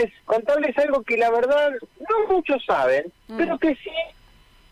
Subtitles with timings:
[0.00, 1.72] contarles, contarles algo que la verdad
[2.08, 3.36] no muchos saben, Mm.
[3.36, 3.90] pero que sí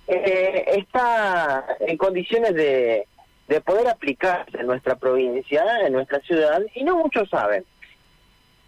[0.08, 3.07] eh, está en condiciones de,
[3.46, 7.64] de poder aplicarse en nuestra provincia, en nuestra ciudad, y no muchos saben.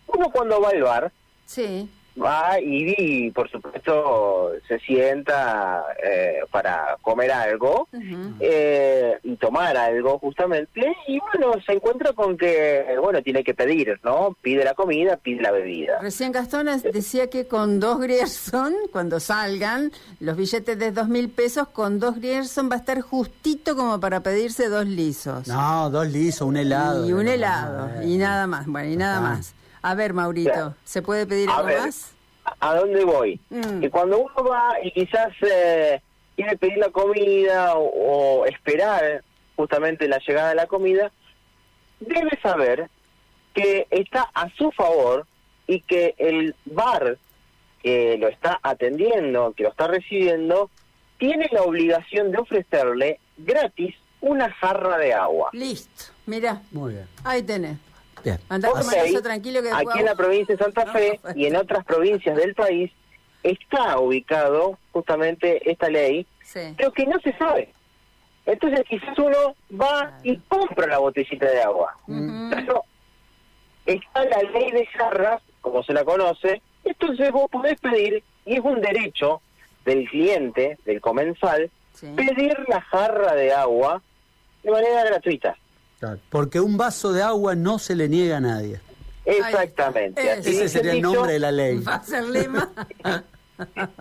[0.07, 1.13] Uno cuando va al bar,
[1.47, 1.89] Sí.
[2.21, 7.89] Va y, y, por supuesto se sienta eh, para comer algo
[8.41, 13.99] eh, y tomar algo justamente y bueno se encuentra con que bueno tiene que pedir
[14.03, 19.21] no pide la comida pide la bebida Recién Gastón decía que con dos Grierson, cuando
[19.21, 23.99] salgan los billetes de dos mil pesos, con dos Grierson va a estar justito como
[24.01, 25.47] para pedirse dos lisos.
[25.49, 27.09] No, dos lisos, un helado.
[27.09, 28.07] y un No, helado, eh.
[28.07, 28.67] y nada más.
[28.67, 29.21] Bueno, y nada Ah.
[29.21, 29.55] más.
[29.83, 30.75] A ver, Maurito, Claro.
[30.85, 31.81] ¿se puede pedir A algo ver.
[31.81, 32.15] más?
[32.59, 33.81] a dónde voy Mm.
[33.81, 36.01] que cuando uno va y quizás eh,
[36.37, 39.23] quiere pedir la comida o, o esperar
[39.57, 41.13] justamente la llegada de la comida
[42.01, 42.89] debe saber
[43.55, 45.27] que está a su favor
[45.67, 47.19] y que el bar
[47.83, 50.71] que lo está atendiendo, que lo está recibiendo,
[51.19, 55.51] tiene la obligación de ofrecerle gratis una jarra de agua.
[55.53, 57.07] Listo, mira, Muy bien.
[57.25, 57.79] ahí tenés.
[58.25, 58.39] Bien.
[58.49, 60.93] Andá a Ok, tomar eso tranquilo que después aquí en la provincia de Santa No,
[60.93, 62.91] Fe no, y en otras provincias del país
[63.43, 66.75] está ubicado justamente esta ley, Sí.
[66.77, 67.73] pero que no se sabe.
[68.47, 71.97] Entonces quizás uno va y compra la botellita de agua.
[72.07, 72.85] Pero
[73.87, 78.61] está la ley de jarras, como se la conoce, entonces vos podés pedir, y es
[78.61, 79.41] un derecho
[79.85, 82.07] del cliente, del comensal, Sí.
[82.17, 84.03] pedir la jarra de agua
[84.63, 85.57] de manera gratuita.
[86.01, 86.19] Claro.
[86.31, 88.81] Porque un vaso de agua no se le niega a nadie.
[89.25, 90.33] Exactamente.
[90.39, 91.79] Ese sería el dicho, nombre de la ley.
[91.79, 92.73] Va a ser lema.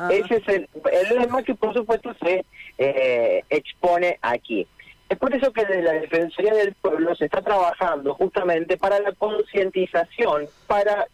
[0.10, 2.46] Ese es el, el lema que por supuesto se
[2.78, 4.66] eh, expone aquí.
[5.10, 9.12] Es por eso que desde la Defensoría del Pueblo se está trabajando justamente para la
[9.12, 11.08] concientización, para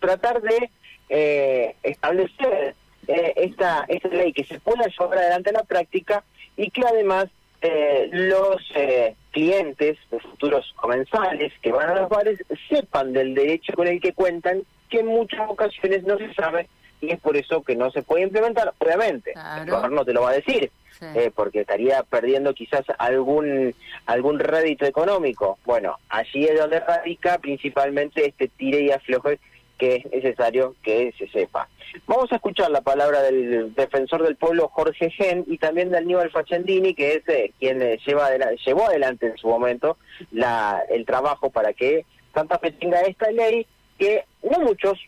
[0.00, 0.70] tratar de
[1.08, 2.74] eh, establecer
[3.08, 6.24] eh, esta, esta ley que se pueda llevar adelante en la práctica
[6.56, 7.26] y que además
[7.62, 13.74] eh, los eh, clientes, los futuros comensales que van a los bares, sepan del derecho
[13.74, 16.68] con el que cuentan, que en muchas ocasiones no se sabe
[17.02, 18.72] y es por eso que no se puede implementar.
[18.78, 19.62] Obviamente, Claro.
[19.64, 21.04] el gobierno te lo va a decir, Sí.
[21.14, 23.74] eh, porque estaría perdiendo quizás algún
[24.06, 25.58] algún rédito económico.
[25.66, 29.38] Bueno, allí es donde radica principalmente este tire y afloje
[29.78, 31.68] que es necesario que se sepa.
[32.06, 36.30] Vamos a escuchar la palabra del defensor del pueblo Jorge Gen y también de Aníbal
[36.30, 39.96] Facendini, que es eh, quien eh, lleva adela- llevó adelante en su momento
[40.32, 42.04] la, el trabajo para que
[42.34, 43.66] Santa Fe tenga esta ley
[43.98, 44.98] que no muchos,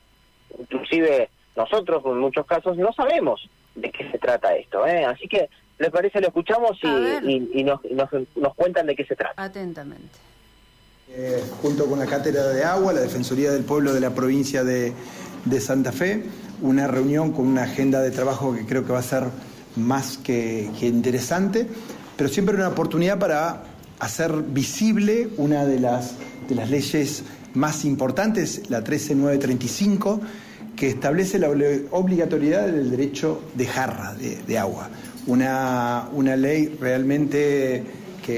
[0.58, 4.86] inclusive nosotros en muchos casos, no sabemos de qué se trata esto.
[4.86, 5.04] ¿eh?
[5.04, 5.48] Así que,
[5.78, 6.20] ¿les parece?
[6.20, 6.78] Lo escuchamos
[7.26, 9.42] y- y nos, y nos, nos cuentan de qué se trata.
[9.42, 10.18] Atentamente.
[11.10, 14.92] Eh, junto con la Cátedra de Agua, la Defensoría del Pueblo de la provincia de,
[15.46, 16.22] de Santa Fe,
[16.60, 19.24] una reunión con una agenda de trabajo que creo que va a ser
[19.76, 21.66] más que, interesante,
[22.16, 23.64] pero siempre una oportunidad para
[23.98, 26.12] hacer visible una de las,
[26.48, 27.22] de las leyes
[27.54, 30.20] más importantes, la 13935,
[30.76, 34.90] que establece la obli- obligatoriedad del derecho de jarra de, de agua.
[35.26, 37.82] Una, una ley realmente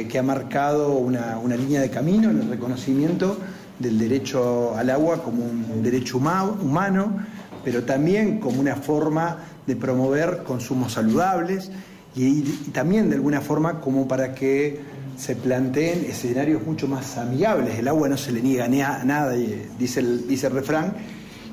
[0.08, 3.36] que, ha marcado una, una línea de camino en el reconocimiento
[3.78, 7.18] del derecho al agua como un derecho huma- humano,
[7.64, 11.70] pero también como una forma de promover consumos saludables
[12.14, 12.42] y,
[12.72, 14.80] también de alguna forma como para que
[15.16, 17.78] se planteen escenarios mucho más amigables.
[17.78, 19.32] El agua no se le niega ni a nada,
[19.78, 20.94] dice el, dice refrán,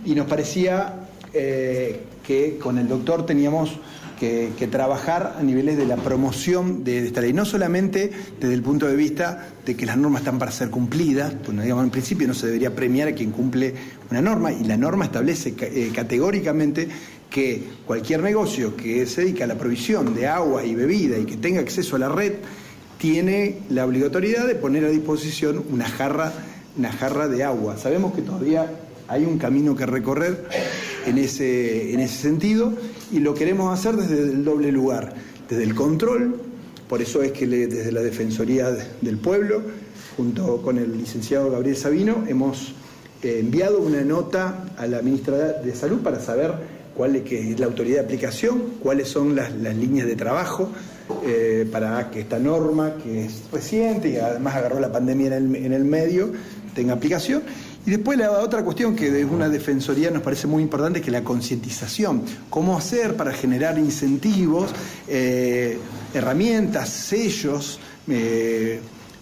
[0.06, 0.94] y nos parecía
[1.34, 3.80] eh, que con el doctor teníamos
[4.18, 8.88] que, trabajar a niveles de la promoción de, esta ley, no solamente desde el punto
[8.88, 12.34] de vista de que las normas están para ser cumplidas, pues digamos en principio no
[12.34, 13.74] se debería premiar a quien cumple
[14.12, 16.88] una norma, y la norma establece eh, categóricamente
[17.30, 21.38] que cualquier negocio que se dedica a la provisión de agua y bebida y que
[21.38, 22.34] tenga acceso a la red
[22.98, 26.34] tiene la obligatoriedad de poner a disposición una jarra,
[26.78, 27.78] una jarra de agua.
[27.78, 28.72] Sabemos que todavía
[29.08, 30.48] hay un camino que recorrer
[31.08, 32.74] en ese, en ese sentido
[33.12, 35.14] y lo queremos hacer desde el doble lugar,
[35.50, 36.40] desde el control,
[36.90, 38.70] por eso es que desde la Defensoría
[39.02, 39.62] del Pueblo,
[40.16, 42.74] junto con el licenciado Gabriel Sabino, hemos
[43.24, 46.54] eh, enviado una nota a la ministra de Salud para saber
[46.96, 50.70] cuál es, la autoridad de aplicación, cuáles son las, las líneas de trabajo
[51.26, 55.56] eh, para que esta norma, que es reciente y además agarró la pandemia en el,
[55.56, 56.32] en el medio,
[56.74, 57.44] tenga aplicación.
[57.88, 61.24] Y después la otra cuestión que de una defensoría nos parece muy importante, que la
[61.24, 62.22] concientización.
[62.50, 64.72] ¿Cómo hacer para generar incentivos,
[65.08, 65.80] eh,
[66.14, 67.80] herramientas, sellos,
[68.10, 68.82] eh,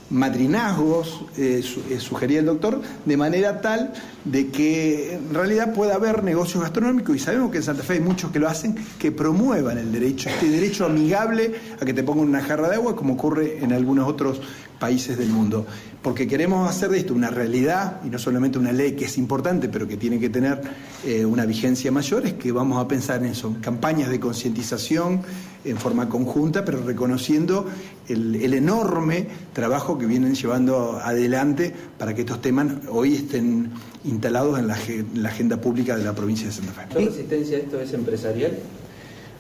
[0.10, 1.64] madrinazgos, eh,
[2.00, 7.20] sugería el doctor, de manera tal de que en realidad pueda haber negocios gastronómicos y
[7.20, 10.50] sabemos que en Santa Fe hay muchos que lo hacen, que promuevan el derecho, este
[10.50, 14.42] derecho amigable a que te pongan una jarra de agua como ocurre en algunos otros
[14.80, 15.66] países del mundo.
[16.02, 19.70] Porque queremos hacer de esto una realidad y no solamente una ley que es importante,
[19.70, 20.62] pero que tiene que tener
[21.06, 25.22] eh, una vigencia mayor, es que vamos a pensar en eso, campañas de concientización
[25.64, 27.66] en forma conjunta, pero reconociendo
[28.08, 33.72] el, enorme trabajo que vienen llevando adelante para que estos temas hoy estén
[34.04, 36.82] instalados en la, en la agenda pública de la provincia de Santa Fe.
[36.94, 38.52] ¿La resistencia a esto es empresarial?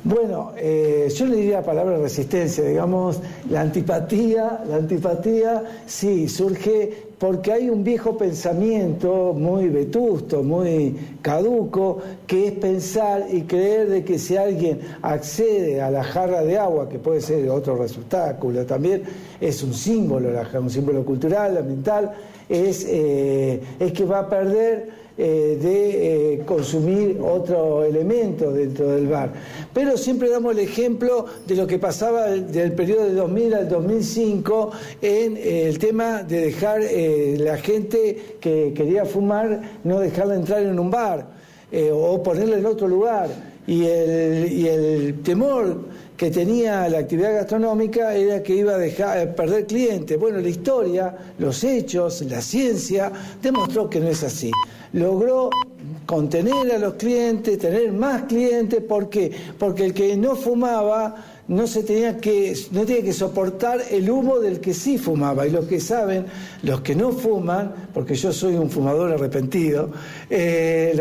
[0.05, 3.19] Bueno, eh, yo le diría la palabra resistencia, digamos,
[3.49, 11.97] la antipatía, la antipatía sí, surge porque hay un viejo pensamiento muy vetusto, muy caduco,
[12.27, 16.87] que es pensar y creer de que si alguien accede a la jarra de agua,
[16.87, 18.35] que puede ser otro resultado
[18.67, 19.01] también,
[19.41, 20.29] es un símbolo,
[20.59, 22.11] un símbolo cultural, ambiental,
[22.47, 29.07] es, eh, es que va a perder eh, de eh, consumir otro elemento dentro del
[29.07, 29.31] bar.
[29.73, 34.71] Pero siempre damos el ejemplo de lo que pasaba del periodo de 2000 al 2005
[35.01, 36.81] en eh, el tema de dejar
[37.37, 41.27] la gente que quería fumar, no dejarla entrar en un bar
[41.93, 43.29] o ponerla en otro lugar.
[43.67, 49.35] Y el, y el temor que tenía la actividad gastronómica era que iba a dejar,
[49.35, 50.17] perder clientes.
[50.19, 54.51] Bueno, la historia, los hechos, la ciencia demostró que no es así
[54.95, 55.49] logró
[56.05, 59.31] contener a los clientes, tener más clientes, ¿por qué?
[59.59, 61.15] Porque el que no fumaba
[61.47, 65.51] no se tenía que no tenía que soportar el humo del que sí fumaba y
[65.51, 66.25] los que saben
[66.63, 69.89] los que no fuman porque yo soy un fumador arrepentido
[70.29, 70.93] eh,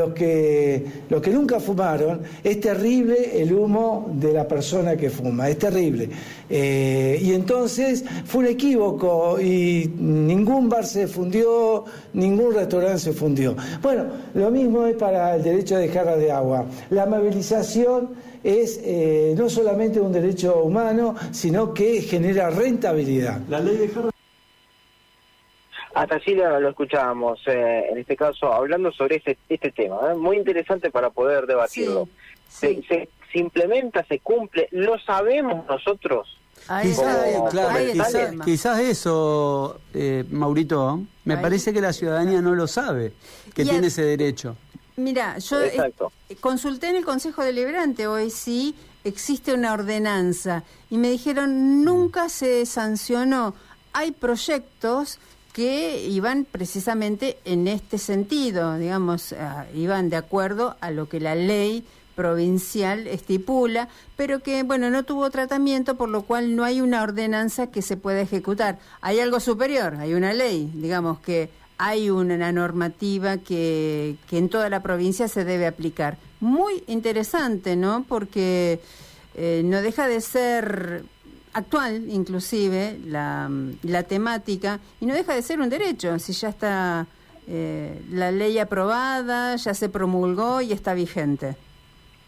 [1.11, 6.09] los que nunca fumaron es terrible el humo de la persona que fuma es terrible.
[6.49, 13.57] Eh, y entonces fue un equívoco y ningún bar se fundió ningún restaurante se fundió.
[13.83, 14.05] Bueno
[14.35, 16.65] lo mismo es para el derecho de jarra de agua.
[16.91, 18.11] La amabilización
[18.45, 23.41] es eh, no solamente un derecho humano, sino que genera rentabilidad.
[23.49, 24.14] La ley de
[25.95, 29.99] Hasta así lo, escuchábamos, eh, en este caso, hablando sobre este, este tema.
[30.11, 30.15] ¿eh?
[30.15, 32.09] Muy interesante para poder debatirlo.
[32.49, 36.39] Se, se, implementa, se cumple, lo sabemos nosotros.
[38.45, 39.81] Quizás, eso,
[40.31, 43.13] Maurito, me parece que la ciudadanía no lo sabe,
[43.55, 44.57] que tiene ese derecho.
[44.97, 45.93] Mira, yo eh,
[46.41, 52.65] consulté en el Consejo Deliberante hoy si existe una ordenanza y me dijeron nunca se
[52.65, 53.55] sancionó.
[53.93, 55.19] Hay proyectos
[55.55, 59.39] que iban precisamente en este sentido, digamos, eh,
[59.73, 61.85] iban de acuerdo a lo que la ley
[62.17, 67.69] provincial estipula, pero que, bueno, no tuvo tratamiento, por lo cual no hay una ordenanza
[67.69, 68.81] que se pueda ejecutar.
[69.01, 74.69] Hay algo superior, hay una ley, digamos, que hay una normativa que, que en toda
[74.69, 76.19] la provincia se debe aplicar.
[76.41, 78.05] Muy interesante, ¿no?
[78.09, 78.81] Porque
[79.37, 81.05] eh, no deja de ser
[81.55, 83.51] actual, inclusive, la,
[83.83, 87.07] la, temática, y no deja de ser un derecho, si ya está
[87.49, 91.57] eh, la ley aprobada, ya se promulgó y está vigente.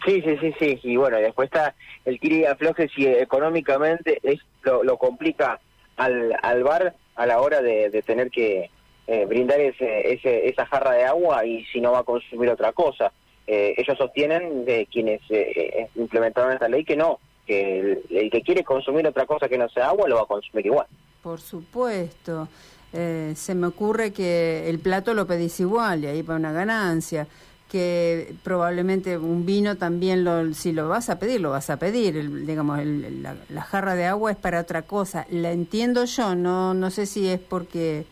[0.04, 1.74] Sí, sí, sí, sí, y bueno, después está
[2.04, 5.60] el tiri afloje si económicamente es, lo, complica
[5.96, 8.70] al, al bar a la hora de tener que,
[9.08, 12.72] eh, brindar ese, ese, esa jarra de agua y si no va a consumir otra
[12.72, 13.12] cosa.
[13.46, 18.64] Eh, ellos sostienen de quienes eh, implementaron esta ley que no, que el, que quiere
[18.64, 20.86] consumir otra cosa que no sea agua lo va a consumir igual.
[21.22, 22.48] Por supuesto.
[22.92, 27.26] se me ocurre que el plato lo pedís igual y ahí va una ganancia
[27.70, 32.46] que probablemente un vino también lo, si lo vas a pedir lo vas a pedir
[32.46, 36.90] digamos la, la, jarra de agua es para otra cosa la entiendo yo no no
[36.92, 38.06] sé si es porque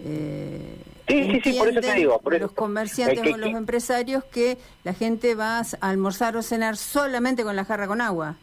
[0.00, 0.76] eh,
[1.08, 2.20] sí, sí, sí, por eso te digo.
[2.38, 7.56] los comerciantes o los empresarios que la gente va a almorzar o cenar solamente con
[7.56, 8.36] la jarra con agua.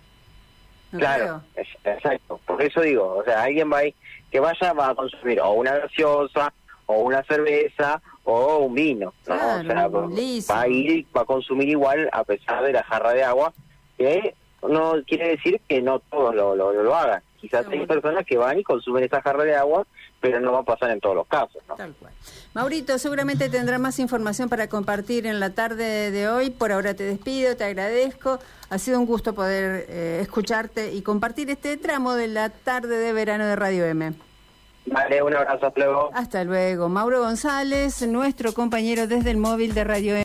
[0.92, 2.40] Claro, exacto.
[2.46, 3.84] Por eso digo, o sea, alguien va a
[4.32, 6.54] que vaya va a consumir o una gaseosa
[6.86, 9.14] o una cerveza o un vino.
[9.28, 9.36] ¿no?
[9.36, 13.24] o sea, va a ir, va a consumir igual a pesar de la jarra de
[13.24, 13.54] agua,
[13.98, 14.36] que
[14.68, 17.22] no quiere decir que no todos lo, lo, lo hagan.
[17.42, 19.88] Quizás hay personas que van y consumen esa jarra de agua,
[20.20, 21.62] pero no va a pasar en todos los casos.
[21.76, 22.14] Tal cual.
[22.54, 26.52] Maurito, seguramente tendrá más información para compartir en la tarde de hoy.
[26.52, 28.40] Por ahora te despido, te agradezco.
[28.70, 33.12] Ha sido un gusto poder eh, escucharte y compartir este tramo de la tarde de
[33.12, 34.14] verano de Radio M.
[34.86, 36.10] Vale, un abrazo, hasta luego.
[36.14, 36.90] Hasta luego.
[36.90, 40.20] Mauro González, nuestro compañero desde el móvil de Radio M.